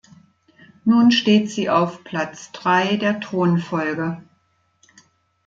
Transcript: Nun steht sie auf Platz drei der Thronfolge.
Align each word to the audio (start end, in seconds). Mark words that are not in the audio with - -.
Nun 0.83 1.11
steht 1.11 1.51
sie 1.51 1.69
auf 1.69 2.03
Platz 2.03 2.51
drei 2.51 2.97
der 2.97 3.19
Thronfolge. 3.19 4.23